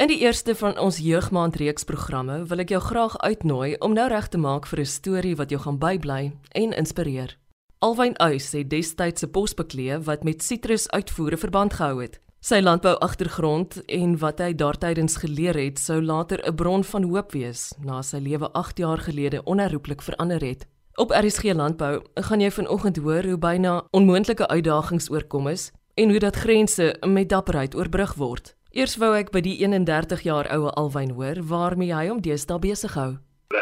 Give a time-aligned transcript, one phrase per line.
[0.00, 4.06] In die eerste van ons jeugmaand reeks programme wil ek jou graag uitnooi om nou
[4.08, 7.36] reg te maak vir 'n storie wat jou gaan bybly en inspireer.
[7.78, 12.18] Alwyn Uys het destyds 'n pos beklee wat met sitrus uitvoere verband gehou het.
[12.40, 17.32] Sy landbou agtergrond en wat hy daartydens geleer het, sou later 'n bron van hoop
[17.32, 20.66] wees na sy lewe 8 jaar gelede onherroepelik verander het.
[20.94, 26.18] Op RSG Landbou gaan jy vanoggend hoor hoe byna onmoontlike uitdagings oorkom is en hoe
[26.18, 28.54] dat grense met dapperheid oorbrug word.
[28.70, 32.92] Eers wou ek by die 31 jaar oue Alwyn hoor waarmee hy hom deesdae besig
[32.94, 33.16] hou.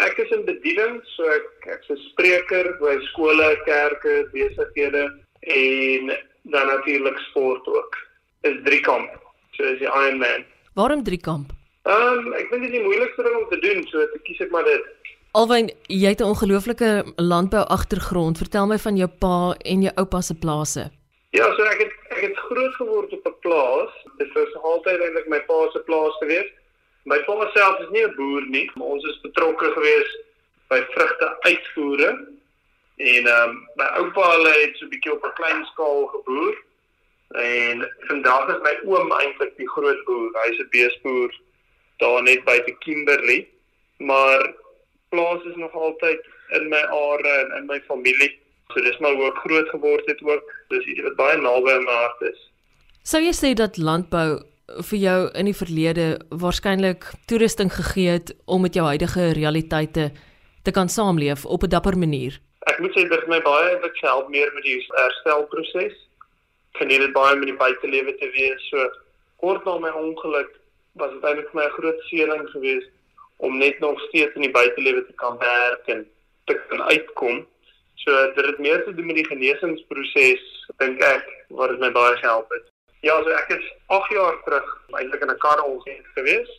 [0.05, 5.09] Ek is in bediening, so ek ek's 'n spreker by skole, kerke, besighede
[5.57, 6.13] en
[6.53, 7.97] dan natuurlik sport ook.
[8.45, 9.09] Is drie kamp.
[9.57, 10.45] So is die Iron Man.
[10.77, 11.57] Waarom drie kamp?
[11.89, 14.53] Ehm um, ek vind dit die moeilikste ding om te doen, so ek kies ek
[14.53, 14.85] maar dit.
[15.33, 18.37] Alwyn, jy het 'n ongelooflike landbou agtergrond.
[18.37, 20.91] Vertel my van jou pa en jou oupa se plase.
[21.31, 23.93] Ja, so ek het ek het groot geword op 'n plaas.
[24.19, 26.51] Dit was altyd eintlik my pa se plaas gewees.
[27.05, 30.11] My pa self is nie 'n boer nie, maar ons is betrokke gewees
[30.69, 32.11] by vrugte uitvoere.
[32.97, 36.55] En ehm um, my oupa hulle het so 'n bietjie op 'n klein skaal geboer.
[37.29, 37.77] En
[38.09, 40.31] vandag is my oom eintlik die groot boer.
[40.43, 41.33] Hy's 'n beesboer
[41.97, 43.49] daar net by te Kimberley.
[43.97, 44.55] Maar
[45.09, 48.39] plaas is nog altyd in my are en in my familie.
[48.75, 50.51] So dis maar hoe ek groot geword het ook.
[50.69, 52.41] Dis iets wat baie naby aan my hart is.
[53.09, 54.43] Sou jy sê dat landbou
[54.91, 56.09] vir jou in die verlede
[56.43, 60.11] waarskynlik toerusting gegee het om met jou huidige realiteite
[60.69, 62.37] te kan saamleef op 'n dapper manier?
[62.69, 65.97] Ek moet sê dit het my baie gehelp meer met die herstelproses.
[66.77, 68.69] Geniet dit baie met die buitelewe te wees.
[68.69, 68.91] So
[69.41, 70.53] kort na my ongeluk
[70.93, 72.91] was dit eintlik vir my 'n groot seëning geweest
[73.39, 76.07] om net nog steeds in die buitelewe te kan werk en
[76.45, 77.47] te kan uitkom
[78.05, 80.45] So dit het meer te doen met die genesingsproses
[80.79, 81.27] dink ek
[81.59, 82.69] wat dit my baie gehelp het.
[83.03, 86.51] Ja, so ek is 8 jaar terug eintlik in 'n kar ongeluk gewees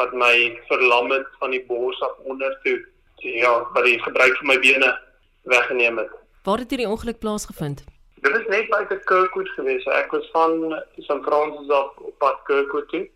[0.00, 2.78] wat my verlam het van die bors af onder toe.
[3.16, 4.98] Ja, wat die gebruik van my bene
[5.42, 6.12] weggeneem het.
[6.44, 7.84] Waar het hierdie ongeluk plaasgevind?
[8.20, 9.84] Dit is net by die Kirkwood gewees.
[9.84, 11.20] Ek was van St.
[11.24, 13.08] Francis af op pad Kirkwood toe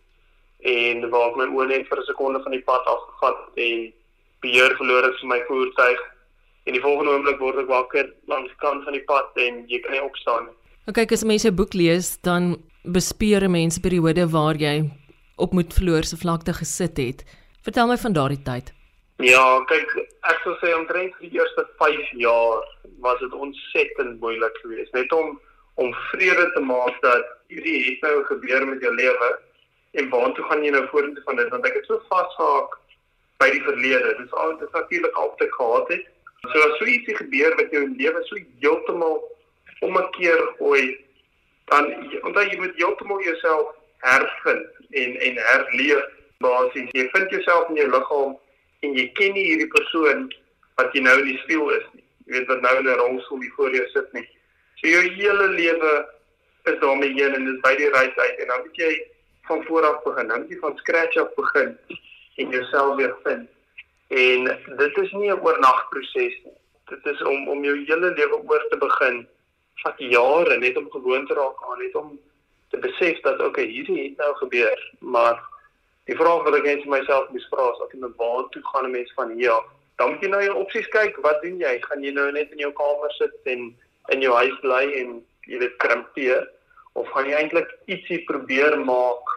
[0.64, 3.92] en waar ek my oë net vir 'n sekonde van die pad afgevat en
[4.40, 6.00] beheer verloor het van my voertuig
[6.64, 9.96] en die volgende oomblik word ek wakker langs kant van die pad en jy kan
[9.96, 10.56] nie opstaan nie.
[10.88, 14.90] OK, as mense 'n boek lees, dan bespeer mense periode waar jy
[15.36, 17.24] op moet verloor se vlakte gesit het.
[17.64, 18.72] Vertel my van daardie tyd.
[19.22, 19.88] Ja, kyk,
[20.28, 22.64] ek sou sê omtrent die eerste 5 jaar
[23.00, 25.40] was dit ontsettend moeilik geweest net om
[25.74, 29.30] om vrede te maak dat hierdie het nou gebeur met jou lewe
[29.98, 32.76] en waartoe gaan jy nou vorentoe van dit want ek het so vasgehak
[33.42, 34.14] by die verlede.
[34.20, 36.06] Dis al dit natuurlik altyd gehad het
[36.52, 39.20] So as so ietsie gebeur wat jou lewe so heeltemal
[39.84, 40.84] omkeer gooi,
[41.72, 41.88] dan
[42.22, 43.72] omdat jy moet heeltemal jouself
[44.04, 46.04] hervind en en herleef
[46.44, 46.90] basies.
[46.92, 48.34] Jy vind jouself in jou liggaam
[48.84, 50.26] en jy ken nie hierdie persoon
[50.80, 52.04] wat jy nou in die spieël is nie.
[52.26, 54.26] Jy weet wat nou in 'n rolstoel voor jou sit nie.
[54.80, 55.92] So jou hele lewe
[56.64, 58.92] is daarmee heen en dis by die reis uit en dan moet jy
[59.48, 60.28] van voor af begin.
[60.28, 61.78] Dan moet jy van scratch af begin
[62.36, 63.48] en jouself weer vind.
[64.08, 64.44] En
[64.76, 66.58] dit is nie 'n oornagproses nie.
[66.88, 69.26] Dit is om om jou hele lewe oor te begin.
[69.82, 72.20] Vat jare net om gewoon te raak aan, net om
[72.70, 75.42] te besef dat okay, hierdie het nou gebeur, maar
[76.04, 78.86] die vraag wat ek net vir myself moet vra is, ek moet waar toe gaan
[78.86, 79.64] 'n mens van hier af?
[79.96, 81.16] Dan moet jy nou jou opsies kyk.
[81.22, 81.78] Wat doen jy?
[81.80, 83.76] Gaan jy nou net in jou kamer sit en
[84.12, 86.48] in jou huis bly en jy weet krimpeer
[86.92, 89.34] of gaan jy eintlik ietsie probeer maak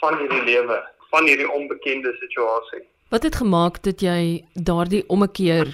[0.00, 2.82] van hierdie lewe, van hierdie onbekende situasie?
[3.08, 5.70] Wat het gemaak dat jy daardie ommekeer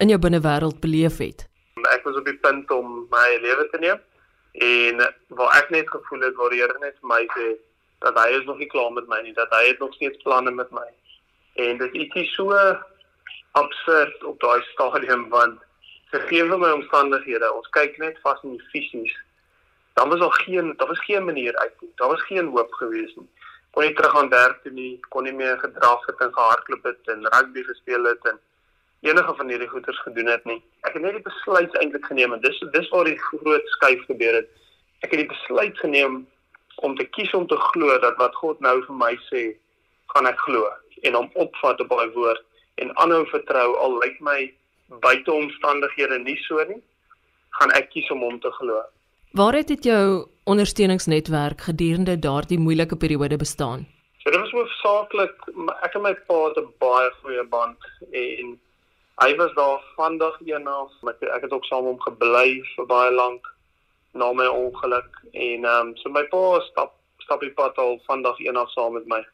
[0.00, 1.44] in jou binnewêreld beleef het?
[1.92, 4.00] Ek was op die punt om my lewe te neem
[4.68, 5.02] en
[5.36, 7.50] waar ek net gevoel het waar die Here net vir my sê
[8.06, 10.50] dat hy is nog nie klaar met my nie, dat hy het nog steeds planne
[10.50, 10.86] met my.
[11.60, 12.56] En dit is ietsie so
[13.60, 15.60] absurd op daai stadium want
[16.16, 19.12] gegee my omstandighede, ons kyk net vas in die fisies.
[20.00, 21.92] Dan was daar geen, daar was geen manier uit nie.
[22.00, 23.28] Daar was geen hoop gewees nie
[23.70, 27.12] kon nie terug aan werk toe nie, kon nie meer gedraf het en gehardloop het
[27.14, 28.40] en rugby gespeel het en
[29.00, 30.58] enige van hierdie goeters gedoen het nie.
[30.88, 34.40] Ek het net die besluit eintlik geneem en dis dis waar die groot skuif gebeur
[34.40, 34.50] het.
[35.06, 36.24] Ek het die besluit geneem
[36.82, 39.44] om te kies om te glo dat wat God nou vir my sê,
[40.14, 40.66] gaan ek glo
[41.06, 42.44] en hom opvat op daai woord
[42.82, 44.38] en aanhou vertrou al lyk my
[45.02, 46.78] buite omstandighede nie so nie,
[47.58, 48.80] gaan ek kies om hom te glo.
[49.32, 53.86] Waar het dit jou ondersteuningsnetwerk gedurende daardie moeilike periode bestaan?
[54.16, 55.34] So dit was hoofsaaklik
[55.84, 57.76] ek en my pa het 'n baie goeie band
[58.10, 58.58] en
[59.20, 60.92] hy was daar van dag 1 af.
[61.20, 63.46] Ek, het ook saam hom gebly vir baie lank
[64.12, 68.22] na my ongeluk en ehm um, so my pa stap stap die pad al van
[68.22, 69.26] dag 1 af saam met my.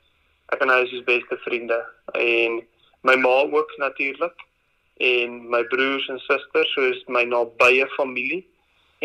[0.49, 2.67] Ek en hy is ons beste vriende en
[3.02, 4.35] my ma ook natuurlik
[4.97, 8.44] en my broers en susters, soos my nabye familie.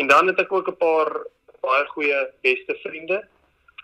[0.00, 1.10] En dan het ek ook 'n paar
[1.60, 3.18] baie goeie beste vriende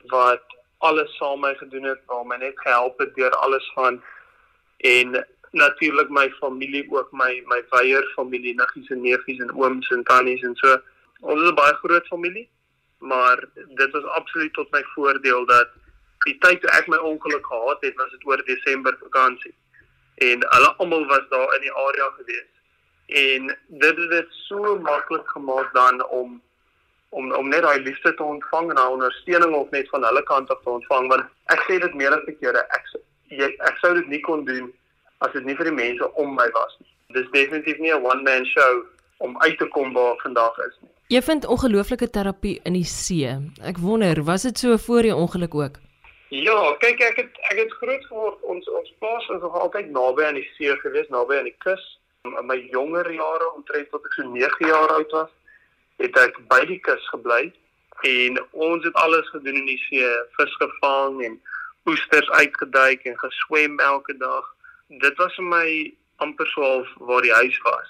[0.06, 0.44] wat
[0.78, 4.02] alles saam met my gedoen het, waar my net gehelp het deur alles van
[4.76, 10.04] en natuurlik my familie ook my my weier familie, niggies en neefies en ooms en
[10.04, 10.80] tannies en so.
[11.20, 12.48] Ons is 'n baie groot familie,
[12.98, 15.68] maar dit was absoluut tot my voordeel dat
[16.24, 19.54] die tyd toe ek my ongeluk gehad het, was dit oor Desember vakansie.
[20.14, 22.55] En hulle almal was daar in die area gewees.
[23.06, 26.42] En dit het dit so maklik gemaak dan om
[27.08, 30.50] om om net daai liefde te ontvang en daai ondersteuning of net van hulle kant
[30.50, 32.90] af te ontvang want ek sê dit meer as keer ek
[33.28, 34.72] jy, ek sou dit nie kon doen
[35.24, 36.90] as dit nie vir die mense om my was nie.
[37.14, 38.84] Dis definitief nie 'n one man show
[39.18, 40.90] om uit te kom waar vandag is nie.
[41.08, 43.30] Jy vind ongelooflike terapie in die see.
[43.62, 45.76] Ek wonder, was dit so voor die ongeluk ook?
[46.34, 50.24] Ja, kyk ek het ek het groot geword ons ons plaas is nog altyd naby
[50.26, 51.84] aan die see gewees, naby aan die kus.
[52.34, 55.32] In my jonger jare, omtrent tot ek so 9 jaar oud was,
[56.02, 57.52] het ek by die kus gebly
[58.04, 61.38] en ons het alles gedoen in die see, vis gevang en
[61.88, 64.44] oesters uitgeduik en geswem elke dag.
[64.88, 65.68] Dit was vir my
[66.24, 67.88] amper so half waar die huis was.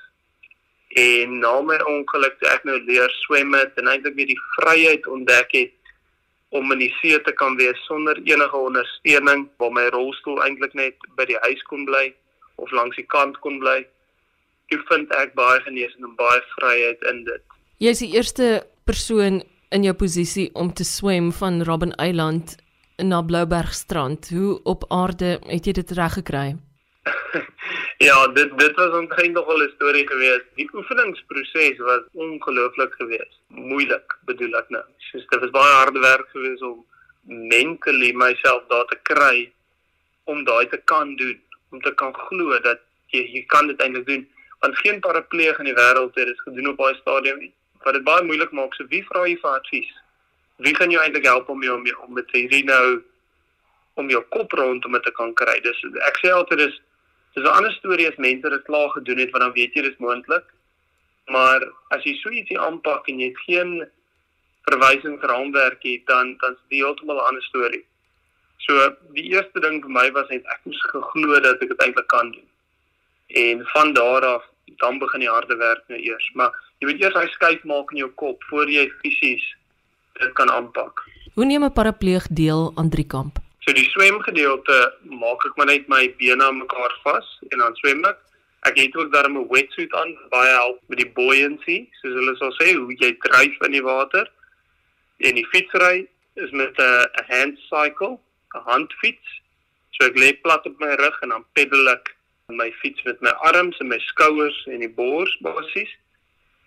[0.96, 5.06] En na my ongeluk toe ek nou leer swem het en eintlik weer die vryheid
[5.10, 5.74] ontdek het
[6.54, 11.10] om in die see te kan wees sonder enige ondersteuning, waar my rolstoel eintlik net
[11.18, 12.12] by die huis kon bly
[12.62, 13.82] of langs die kant kon bly.
[14.74, 17.42] Ek vind ek baie genesing en baie vryheid in dit.
[17.78, 18.46] Jy is die eerste
[18.88, 22.56] persoon in jou posisie om te swem van Robben Eiland
[22.98, 24.30] na Bloubergstrand.
[24.34, 26.56] Hoe op aarde het jy dit reg gekry?
[28.08, 30.46] ja, dit dit was omtrent nog wel 'n storie geweest.
[30.58, 33.38] Die oefeningsproses was ongelooflik geweest.
[33.48, 34.84] Moeilik, bedoel ek nou.
[34.98, 36.84] Soos dit was baie harde werk geweest om
[37.22, 39.52] mentally myself daar te kry
[40.24, 41.40] om daai te kan doen,
[41.70, 42.80] om te kan glo dat
[43.14, 44.26] jy jy kan dit eintlik doen.
[44.66, 47.52] Want geen parapleeg in die wêreld het dit gedoen op daai stadium nie
[47.86, 48.72] wat dit baie moeilik maak.
[48.74, 49.90] So wie vra jy vir advies?
[50.66, 53.02] Wie kan jou eintlik help om jou om, om met hierdie nou
[54.00, 55.54] om jou kop rond om dit te kan kry?
[55.62, 56.80] Dis ek sê altyd dis
[57.36, 60.02] dis 'n ander storie as mense dit klaar gedoen het want dan weet jy dis
[60.06, 60.50] moontlik.
[61.30, 63.86] Maar as jy so ietsie aanpak en jy het geen
[64.66, 67.84] verwysing vir raamwerk het, dan dan is dit heeltemal 'n ander storie.
[68.66, 72.08] So die eerste ding vir my was net ek moes geglo dat ek dit eintlik
[72.08, 72.48] kan doen.
[73.28, 74.44] En van daar af
[74.76, 76.30] dan begin die harde werk nou eers.
[76.34, 79.44] Maar jy moet eers hy skuif maak in jou kop voor jy fisies
[80.20, 81.02] dit kan aanpak.
[81.34, 83.38] Hoe neem 'n parapleeg deel aan drie kamp?
[83.66, 88.04] So die swemgedeelte maak ek maar net my bene aan mekaar vas en dan swem
[88.04, 88.18] ek.
[88.66, 92.52] Ek het ook daarmee 'n wetsuit aan baie help met die buoyancy, soos hulle sal
[92.60, 94.30] sê, hoe jy dryf in die water.
[95.18, 98.18] En die fietsry is met 'n hand cycle,
[98.54, 99.28] 'n handfiets.
[99.90, 102.15] So ek lê plat op my rug en dan peddel ek
[102.48, 105.90] my fiets met my arms en my skouers en die bors basies.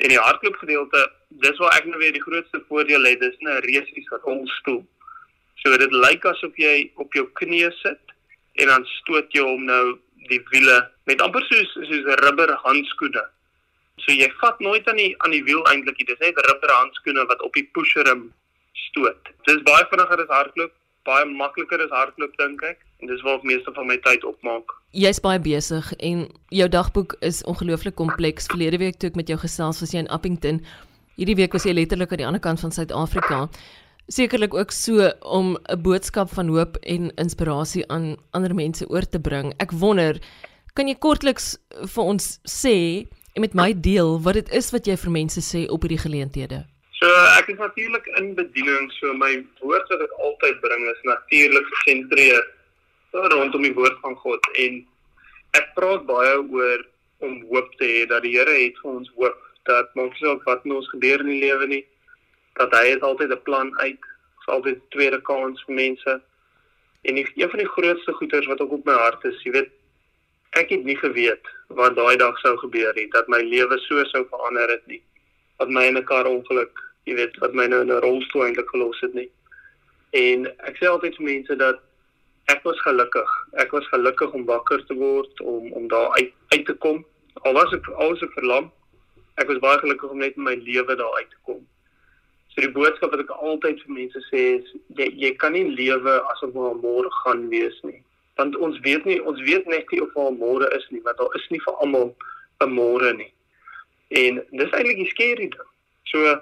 [0.04, 1.06] En die hardloop gedeelte,
[1.44, 4.84] dis waar ek nou weer die grootste voordeel het, dis 'n resies wat rolstoel.
[5.64, 8.16] So dit lyk asof jy op jou knieë sit
[8.56, 13.24] en dan stoot jy hom nou die wiele met amper soos soos 'n rubber handskoene.
[13.98, 17.26] So jy vat nooit aan die aan die wiel eintlik, dit is net rubber handskoene
[17.26, 18.34] wat op die pusherrim
[18.74, 19.30] stoot.
[19.46, 20.72] Dis baie vinniger as hardloop,
[21.10, 24.76] baie makliker as hardloop dink ek en dis waar ek meeste van my tyd opmaak.
[24.98, 28.50] Jy's baie besig en jou dagboek is ongelooflik kompleks.
[28.52, 30.64] Verlede week toe ek met jou gesels was jy in Appington.
[31.20, 33.46] Hierdie week was jy letterlik aan die ander kant van Suid-Afrika.
[34.10, 39.20] Sekerlik ook so om 'n boodskap van hoop en inspirasie aan ander mense oor te
[39.20, 39.54] bring.
[39.60, 40.20] Ek wonder,
[40.74, 41.58] kan jy kortliks
[41.96, 45.70] vir ons sê en met my deel wat dit is wat jy vir mense sê
[45.70, 46.66] op hierdie geleenthede?
[47.00, 47.08] So
[47.40, 49.32] ek is natuurlik in bediening, so my
[49.64, 52.42] woord wat ek altyd bring is natuurlik gesentreer
[53.32, 54.82] rondom die woord van God en
[55.56, 56.84] ek praat baie oor
[57.24, 59.40] om hoop te hê dat die Here het vir ons hoop
[59.70, 61.86] dat maak nie saak wat ons gebeur in die lewe nie
[62.60, 64.04] dat hy het altyd 'n plan uit,
[64.42, 66.22] is altyd 'n tweede kans vir mense.
[67.08, 69.72] En die, een van die grootste goeders wat ook op my hart is, jy weet,
[70.60, 74.28] ek het nie geweet wat daai dag sou gebeur nie, dat my lewe so sou
[74.28, 75.02] verander het nie.
[75.58, 78.70] Wat my in 'n kar ongeluk jy weet wat my nou in 'n rolstoel eintlik
[78.70, 79.30] gelos het nie.
[80.14, 81.80] En ek sê altyd vir mense dat
[82.50, 83.32] ek was gelukkig.
[83.64, 87.06] Ek was gelukkig om wakker te word, om om daar uit uit te kom.
[87.46, 88.72] Al was ek al was ek verlam,
[89.38, 91.62] ek was baie gelukkig om net in my lewe daar uit te kom.
[92.50, 96.20] So die boodskap wat ek altyd vir mense sê is jy jy kan nie lewe
[96.34, 98.02] asof daar môre gaan wees nie.
[98.40, 101.36] Want ons weet nie, ons weet net nie of daar môre is nie, want daar
[101.36, 102.16] is nie vir almal
[102.64, 103.32] 'n môre nie.
[104.10, 105.70] En dis eintlik die skerry ding.
[106.12, 106.42] So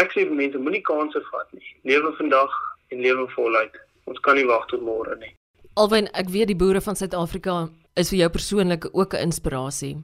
[0.00, 1.68] Ek sê vir mense moenie kansse vat nie.
[1.84, 2.52] Lewe vandag
[2.92, 3.74] en lewe voluit.
[4.08, 5.32] Ons kan nie wag tot môre nie.
[5.76, 7.68] Alwen ek weet die boere van Suid-Afrika
[8.00, 9.96] is vir jou persoonlik ook 'n inspirasie.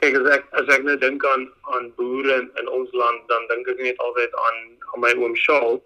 [0.00, 3.46] Kyk as ek as ek nou dink aan aan boere in, in ons land, dan
[3.48, 4.58] dink ek net altyd aan
[4.92, 5.80] aan my oom Shaal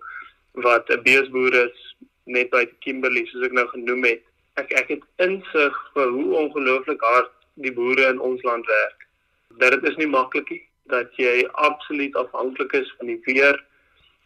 [0.54, 1.78] wat 'n beesboer is
[2.26, 4.22] net by Kimberley soos ek nou genoem het.
[4.56, 9.06] Ek ek het insig vir hoe ongelooflik hard die boere in ons land werk.
[9.58, 13.58] Dat dit is nie maklik nie dat jy absoluut afhanklik is van die weer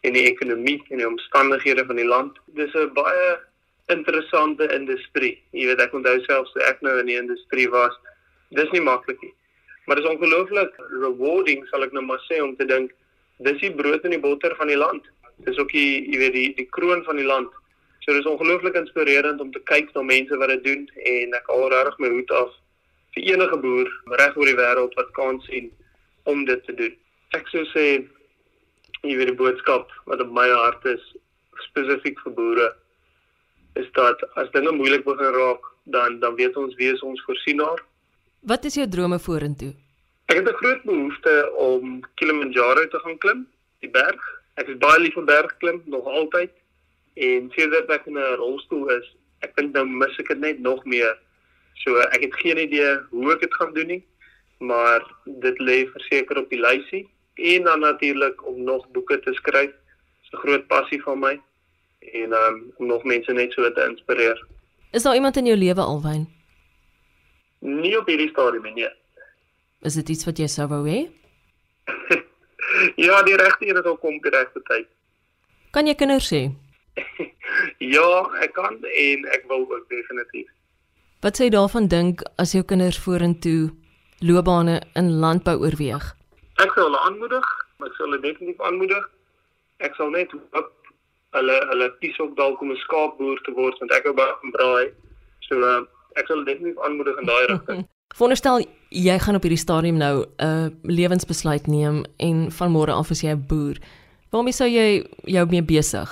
[0.05, 2.39] en die ekonomie en die omstandighede van die land.
[2.59, 3.39] Dis 'n baie
[3.87, 5.43] interessante industrie.
[5.53, 7.97] Jy weet ek onthou selfs toe ek nou in die industrie was,
[8.51, 9.35] dis nie maklik nie.
[9.87, 12.93] Maar dit is ongelooflik rewarding sal ek nou maar sê om te dink
[13.45, 15.05] dis die brood en die botter van die land.
[15.45, 17.53] Dis ook die jy weet die die kroon van die land.
[18.05, 21.69] So dis ongelooflik inspirerend om te kyk na mense wat dit doen en ek al
[21.73, 22.53] regtig my hoed af
[23.15, 23.91] vir enige boer
[24.21, 25.71] reg oor die wêreld wat kan sien
[26.25, 26.95] om dit te doen.
[27.37, 27.87] Ek sou sê
[29.05, 31.03] jy weet die boodskap wat op my hart is
[31.69, 32.69] spesifiek vir boere
[33.81, 37.83] is dat as dinge moeilik begin raak, dan dan weet ons wie is ons voorsienaar.
[38.41, 39.73] Wat is jou drome vorentoe?
[40.31, 43.47] Ek het 'n groot behoefte om Kilimanjaro te gaan klim,
[43.81, 44.23] die berg.
[44.55, 46.51] Ek is baie lief vir bergklim nog altyd.
[47.15, 49.07] En sedert ek in 'n rolstoel is,
[49.41, 51.19] ek dink nou mis ek dit net nog meer.
[51.85, 54.03] So ek het geen idee hoe ek dit gaan doen nie,
[54.59, 59.73] maar dit lê verseker op die lysie en dan natuurlik om nog boeke te skryf.
[60.21, 61.41] Dis 'n groot passie van my
[62.13, 64.47] en um, om nog mense net so te inspireer.
[64.91, 66.29] Is daar iemand in jou lewe alwyn?
[67.59, 68.89] Nie op hierdie stadium nie.
[69.81, 71.01] Is dit iets wat jy sou wou hê?
[73.07, 74.87] ja, die regte een het al kom die regte tyd.
[75.71, 76.43] Kan jy kinders hê?
[77.97, 78.11] ja,
[78.45, 80.49] ek kan en ek wil ook definitief.
[81.25, 83.73] Wat sê jy daarvan dink as jou kinders vorentoe
[84.21, 86.15] loopbane in landbou oorweeg?
[86.63, 87.47] Ek sal hulle aanmoedig,
[87.83, 89.11] ek sal hulle definitief aanmoedig.
[89.83, 90.71] Ek sal net hoop
[91.35, 94.55] hulle hulle kies ook dalk om 'n skaapboer te word want ek wou baie van
[94.57, 94.87] braai.
[95.49, 95.83] So uh,
[96.15, 97.85] ek sal definitief aanmoedig in daai rigting.
[98.17, 103.11] Veronderstel jy gaan op hierdie stadium nou 'n uh, lewensbesluit neem en van môre af
[103.11, 103.77] as jy 'n boer.
[104.31, 106.09] Waarmee sou jy jou mee besig?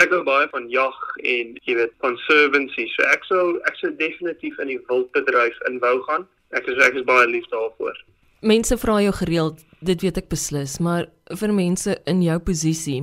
[0.00, 2.86] Ek hou baie van jag en jy weet conservancy.
[2.94, 6.26] So ek sou ek sou definitief in die wildbedryf inwou gaan.
[6.52, 7.96] Ek is ek is baie lief daarvoor.
[8.42, 11.06] Mense vra jou gereeld, dit weet ek beslis, maar
[11.40, 13.00] vir mense in jou posisie,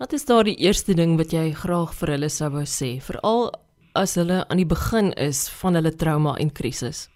[0.00, 3.50] wat is daar die eerste ding wat jy graag vir hulle sou wou sê, veral
[3.96, 7.06] as hulle aan die begin is van hulle trauma en krisis?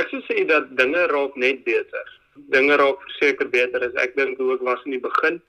[0.00, 2.12] Ek sou sê dat dinge raak net beter.
[2.54, 5.40] Dinge raak verseker beter as ek dink hoe ek was in die begin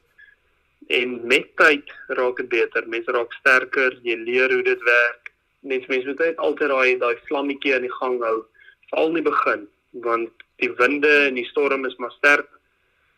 [0.92, 2.88] en met tyd raak dit beter.
[2.90, 5.32] Mense raak sterker, jy leer hoe dit werk.
[5.62, 8.42] Mens mens moet net altyd daai daai vlammetjie in die gang hou,
[8.92, 9.68] veral in die begin,
[10.06, 12.48] want die winde en die storm is maar sterk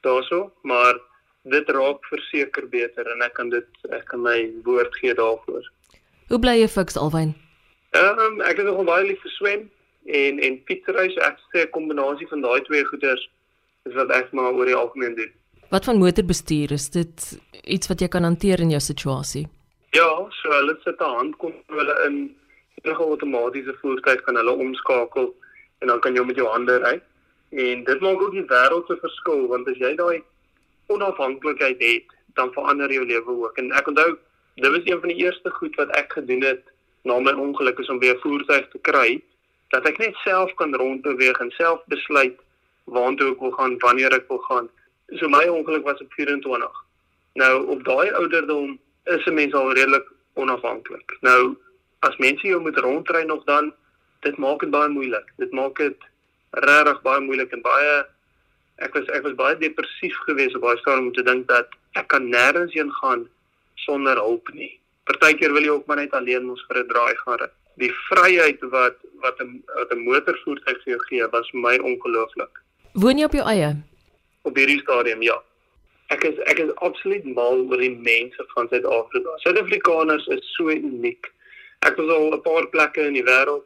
[0.06, 1.00] daarso, maar
[1.44, 5.64] dit raak verseker beter en ek kan dit ek kan my woord gee daarvoor.
[6.32, 7.34] Hoe bly jy fiks alwyn?
[7.98, 9.64] Ehm um, ek is nogal baie lief vir swem
[10.08, 13.28] en en fietsry, so ek sê 'n kombinasie van daai twee goeders
[13.86, 15.32] is wat ek maar oor die algemeen doen.
[15.70, 19.48] Wat van motorbestuur is dit iets wat jy kan hanteer in jou situasie?
[19.92, 22.36] Ja, so hulle sit 'n handkontrole in
[22.84, 25.34] enige outomatiese voertuig kan hulle omskakel
[25.84, 26.96] en dan kan jy met jou hande ry.
[27.54, 30.24] En dit maak ook die wêreld se verskil want as jy daai
[30.94, 32.08] onafhanklikheid het,
[32.40, 33.58] dan verander jou lewe ook.
[33.62, 34.16] En ek onthou,
[34.56, 36.64] dit was een van die eerste goed wat ek gedoen het
[37.04, 39.22] na my ongeluk is om weer 'n voertuig te kry
[39.76, 42.40] dat ek net self kan rondbeweeg en self besluit
[42.86, 44.70] waartoe ek wil gaan, wanneer ek wil gaan
[45.20, 46.84] so my ongeluk was op 24.
[47.34, 51.18] Nou op daai ouderdom is 'n mens al redelik onafhanklik.
[51.22, 51.58] Nou
[52.00, 53.74] as mense jou moet rondry nog dan
[54.24, 55.30] dit maak dit baie moeilik.
[55.38, 56.10] Dit maak dit
[56.52, 57.94] regtig baie moeilik en baie
[58.86, 62.08] ek was ek was baie depressief geweest op daai stadium om te dink dat ek
[62.14, 63.28] kan nêrens heen gaan
[63.86, 64.72] sonder hulp nie.
[65.10, 67.50] Partykeer wil jy ook maar net alleen mos vir 'n draai gaan ry.
[67.78, 72.62] Die vryheid wat wat 'n wat 'n motorvoertuig vir jou gee was vir my ongelooflik.
[72.94, 73.74] Woon jy op jou eie?
[74.44, 75.38] op hierdie stadium ja.
[76.14, 79.38] Ek is ek is absoluut mal oor die mense van Suid-Afrika.
[79.46, 81.30] Suid-Afrikaners is so uniek.
[81.88, 83.66] Ek was al 'n paar plekke in die wêreld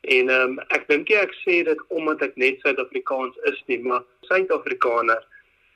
[0.00, 3.80] en ehm um, ek dink jy ek sê dit omdat ek net Suid-Afrikaans is nie,
[3.84, 5.20] maar Suid-Afrikaner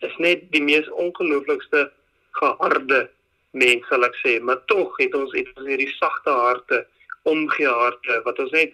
[0.06, 1.90] is net die mees ongelooflikste
[2.38, 3.08] geharde
[3.54, 6.80] mens sal ek sê, maar tog het ons het ons hierdie sagte harte,
[7.30, 8.72] omgee harte wat ons net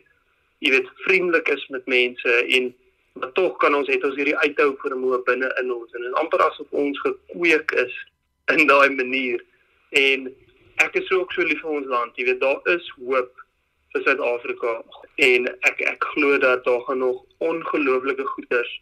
[0.61, 2.71] jy weet vriendelik is met mense en
[3.19, 6.19] maar tog kan ons het ons hierdie uithou vermoë binne in ons en dit is
[6.21, 7.97] amper asof ons gekweek is
[8.55, 9.43] in daai manier.
[9.99, 10.29] En
[10.85, 13.43] ek is ook so lief vir ons land jy weet daar is hoop
[13.93, 14.75] vir Suid-Afrika
[15.29, 18.75] en ek ek glo dat daar gaan nog ongelooflike goeders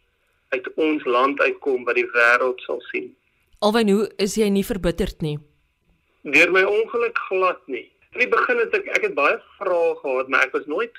[0.55, 3.13] uit ons land uitkom wat die wêreld sal sien
[3.59, 5.37] Alwen hoe is jy nie verbitterd nie
[6.23, 10.29] Deur my ongeluk glad nie In die begin het ek ek het baie vrae gehad,
[10.33, 10.95] maar ek was nooit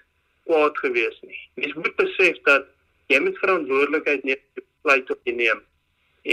[0.46, 1.38] kwaad gewees nie.
[1.58, 2.68] Mens moet besef dat
[3.10, 5.62] jy moet verantwoordelikheid neem vir besluit wat jy neem.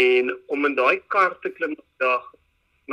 [0.04, 2.28] En om in daai kar te klim dag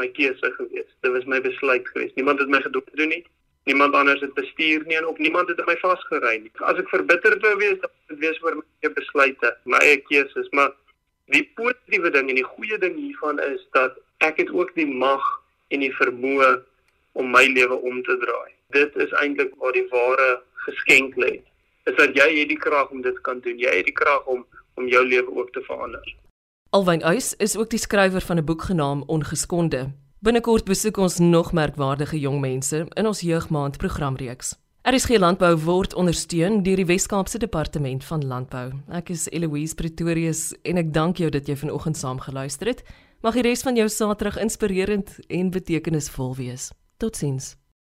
[0.00, 0.88] my keuse gewees.
[1.04, 2.14] Dit was my besluit gewees.
[2.16, 3.22] Niemand het my gedoen doen nie.
[3.64, 6.50] Niemand anders het bestuur nie en op niemand het my vasgery nie.
[6.68, 10.50] As ek verbitterd wou wees, dan het wees oor my eie besluite, my eie keuses,
[10.52, 10.74] maar
[11.32, 15.24] die positiewe ding en die goeie ding hiervan is dat ek het ook die mag
[15.72, 16.50] en die vermoë
[17.16, 18.52] om my lewe om te draai.
[18.76, 20.28] Dit is eintlik waar die ware
[20.66, 21.38] geskenk lê.
[21.88, 23.58] Is dat jy het die krag om dit kan doen.
[23.60, 24.44] Jy het die krag om
[24.74, 26.14] om jou lewe ook te verander.
[26.74, 29.94] Alwyn Uys is ook die skrywer van 'n boek genaamd Ongeskonde.
[30.24, 34.54] Binnekort besoek ons nog merkwaardige jong mense in ons jeugmaand programreeks.
[34.88, 38.70] RSG Landbou word ondersteun deur die Wes-Kaapse Departement van Landbou.
[38.88, 42.80] Ek is Eloise Pretorius en ek dank jou dat jy vanoggend saam geluister het.
[43.20, 46.70] Mag die res van jou Saterdag inspirerend en betekenisvol wees.
[46.96, 47.52] Totsiens.